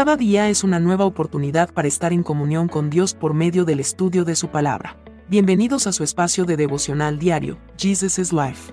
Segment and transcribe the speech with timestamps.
[0.00, 3.80] Cada día es una nueva oportunidad para estar en comunión con Dios por medio del
[3.80, 4.96] estudio de su palabra.
[5.28, 8.72] Bienvenidos a su espacio de devocional diario, Jesus is Life.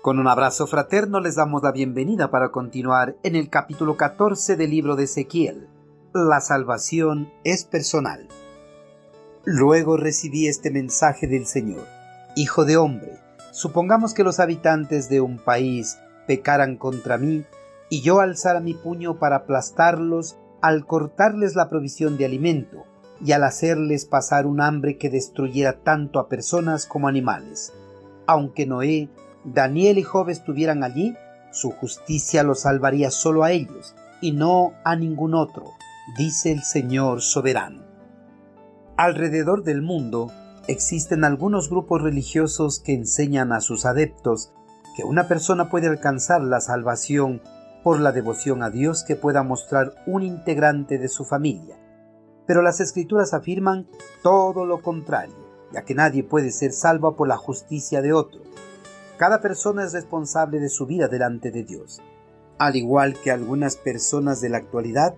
[0.00, 4.70] Con un abrazo fraterno les damos la bienvenida para continuar en el capítulo 14 del
[4.70, 5.66] libro de Ezequiel.
[6.14, 8.28] La salvación es personal.
[9.44, 11.84] Luego recibí este mensaje del Señor.
[12.36, 13.18] Hijo de hombre,
[13.50, 17.44] supongamos que los habitantes de un país pecaran contra mí
[17.88, 22.84] y yo alzara mi puño para aplastarlos al cortarles la provisión de alimento
[23.24, 27.72] y al hacerles pasar un hambre que destruyera tanto a personas como animales.
[28.26, 29.08] Aunque Noé,
[29.44, 31.14] Daniel y Job estuvieran allí,
[31.52, 35.64] su justicia los salvaría solo a ellos y no a ningún otro,
[36.16, 37.84] dice el Señor soberano.
[38.96, 40.32] Alrededor del mundo
[40.66, 44.52] existen algunos grupos religiosos que enseñan a sus adeptos
[44.96, 47.42] que una persona puede alcanzar la salvación
[47.82, 51.76] por la devoción a Dios que pueda mostrar un integrante de su familia.
[52.46, 53.86] Pero las escrituras afirman
[54.22, 55.36] todo lo contrario,
[55.72, 58.40] ya que nadie puede ser salvo por la justicia de otro.
[59.16, 62.02] Cada persona es responsable de su vida delante de Dios.
[62.58, 65.14] Al igual que algunas personas de la actualidad,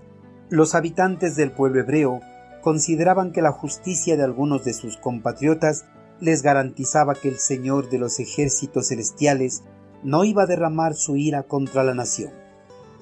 [0.51, 2.21] los habitantes del pueblo hebreo
[2.63, 5.85] consideraban que la justicia de algunos de sus compatriotas
[6.21, 9.63] les garantizaba que el Señor de los ejércitos celestiales
[10.03, 12.33] no iba a derramar su ira contra la nación.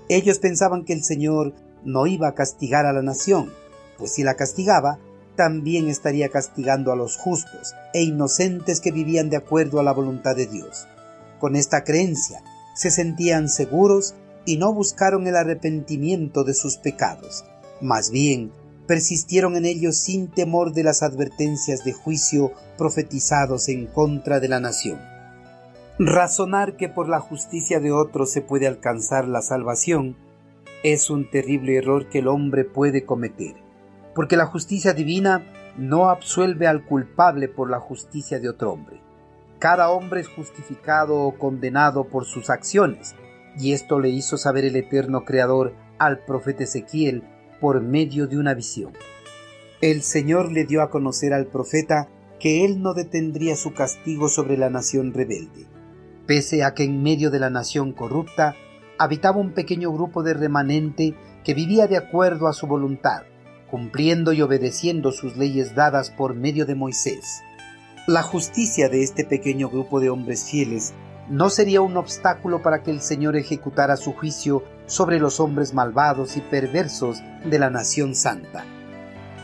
[0.09, 1.55] Ellos pensaban que el Señor
[1.85, 3.53] no iba a castigar a la nación,
[3.99, 4.99] pues si la castigaba,
[5.37, 10.35] también estaría castigando a los justos e inocentes que vivían de acuerdo a la voluntad
[10.35, 10.87] de Dios.
[11.39, 12.43] Con esta creencia,
[12.75, 17.45] se sentían seguros y no buscaron el arrepentimiento de sus pecados.
[17.81, 18.53] Más bien,
[18.87, 24.61] persistieron en ellos sin temor de las advertencias de juicio profetizados en contra de la
[24.61, 25.16] nación.
[25.99, 30.15] Razonar que por la justicia de otros se puede alcanzar la salvación
[30.83, 33.55] es un terrible error que el hombre puede cometer,
[34.15, 39.01] porque la justicia divina no absuelve al culpable por la justicia de otro hombre.
[39.59, 43.15] Cada hombre es justificado o condenado por sus acciones,
[43.59, 47.23] y esto le hizo saber el eterno Creador al profeta Ezequiel
[47.59, 48.93] por medio de una visión.
[49.81, 54.59] El Señor le dio a conocer al profeta que él no detendría su castigo sobre
[54.59, 55.75] la nación rebelde
[56.27, 58.55] pese a que en medio de la nación corrupta
[58.99, 61.15] habitaba un pequeño grupo de remanente
[61.45, 63.23] que vivía de acuerdo a su voluntad,
[63.71, 67.43] cumpliendo y obedeciendo sus leyes dadas por medio de Moisés.
[68.07, 70.95] La justicia de este pequeño grupo de hombres fieles
[71.29, 76.37] no sería un obstáculo para que el Señor ejecutara su juicio sobre los hombres malvados
[76.37, 78.65] y perversos de la nación santa.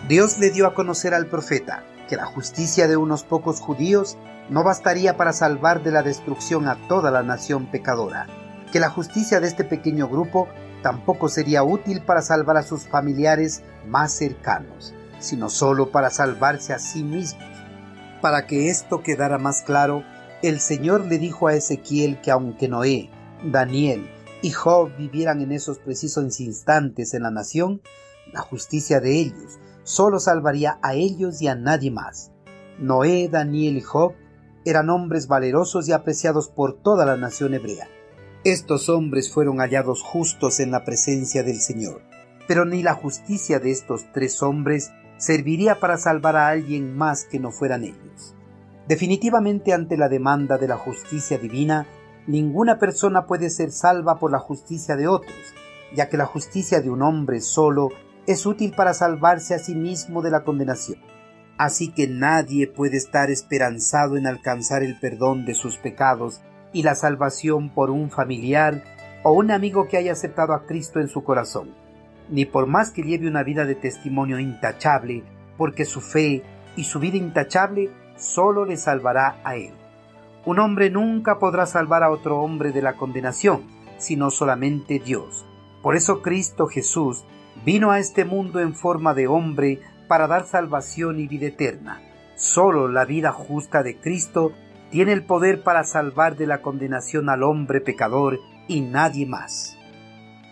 [0.08, 4.18] Dios le dio a conocer al profeta que la justicia de unos pocos judíos
[4.50, 8.26] no bastaría para salvar de la destrucción a toda la nación pecadora,
[8.70, 10.46] que la justicia de este pequeño grupo
[10.82, 16.78] tampoco sería útil para salvar a sus familiares más cercanos, sino solo para salvarse a
[16.78, 17.48] sí mismos.
[18.20, 20.04] Para que esto quedara más claro,
[20.42, 23.08] el Señor le dijo a Ezequiel que aunque Noé,
[23.42, 24.06] Daniel
[24.42, 27.80] y Job vivieran en esos precisos instantes en la nación,
[28.34, 32.32] la justicia de ellos solo salvaría a ellos y a nadie más.
[32.78, 34.14] Noé, Daniel y Job
[34.64, 37.88] eran hombres valerosos y apreciados por toda la nación hebrea.
[38.44, 42.02] Estos hombres fueron hallados justos en la presencia del Señor,
[42.48, 47.38] pero ni la justicia de estos tres hombres serviría para salvar a alguien más que
[47.38, 48.34] no fueran ellos.
[48.88, 51.86] Definitivamente ante la demanda de la justicia divina,
[52.26, 55.54] ninguna persona puede ser salva por la justicia de otros,
[55.94, 57.90] ya que la justicia de un hombre solo
[58.26, 60.98] es útil para salvarse a sí mismo de la condenación.
[61.58, 66.40] Así que nadie puede estar esperanzado en alcanzar el perdón de sus pecados
[66.72, 68.82] y la salvación por un familiar
[69.22, 71.74] o un amigo que haya aceptado a Cristo en su corazón,
[72.28, 75.22] ni por más que lleve una vida de testimonio intachable,
[75.56, 76.42] porque su fe
[76.76, 79.72] y su vida intachable solo le salvará a él.
[80.44, 83.62] Un hombre nunca podrá salvar a otro hombre de la condenación,
[83.98, 85.46] sino solamente Dios.
[85.82, 87.24] Por eso Cristo Jesús
[87.64, 92.00] vino a este mundo en forma de hombre para dar salvación y vida eterna.
[92.34, 94.52] Solo la vida justa de Cristo
[94.90, 99.76] tiene el poder para salvar de la condenación al hombre pecador y nadie más.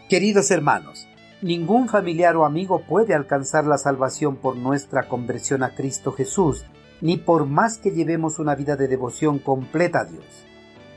[0.08, 1.08] Queridos hermanos,
[1.42, 6.64] ningún familiar o amigo puede alcanzar la salvación por nuestra conversión a Cristo Jesús,
[7.00, 10.24] ni por más que llevemos una vida de devoción completa a Dios.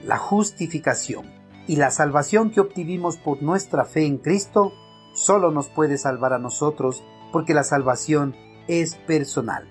[0.05, 1.25] La justificación
[1.67, 4.73] y la salvación que obtuvimos por nuestra fe en Cristo
[5.13, 8.35] solo nos puede salvar a nosotros, porque la salvación
[8.67, 9.69] es personal.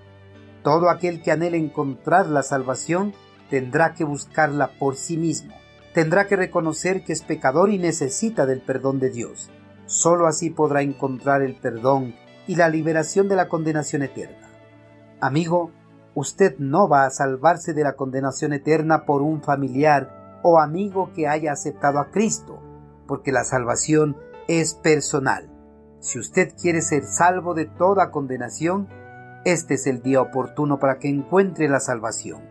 [0.62, 3.12] Todo aquel que anhele encontrar la salvación
[3.50, 5.54] tendrá que buscarla por sí mismo,
[5.92, 9.50] tendrá que reconocer que es pecador y necesita del perdón de Dios.
[9.86, 12.14] Solo así podrá encontrar el perdón
[12.46, 14.48] y la liberación de la condenación eterna.
[15.20, 15.70] Amigo,
[16.14, 21.28] usted no va a salvarse de la condenación eterna por un familiar o amigo que
[21.28, 22.58] haya aceptado a Cristo,
[23.06, 24.16] porque la salvación
[24.48, 25.48] es personal.
[26.00, 28.88] Si usted quiere ser salvo de toda condenación,
[29.44, 32.42] este es el día oportuno para que encuentre la salvación.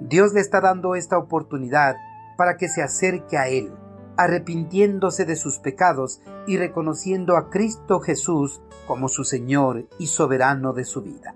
[0.00, 1.96] Dios le está dando esta oportunidad
[2.36, 3.72] para que se acerque a Él,
[4.16, 10.84] arrepintiéndose de sus pecados y reconociendo a Cristo Jesús como su Señor y soberano de
[10.84, 11.34] su vida.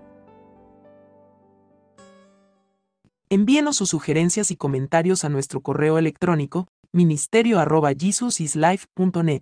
[3.29, 9.41] Envíenos sus sugerencias y comentarios a nuestro correo electrónico ministerio.jesusislife.net.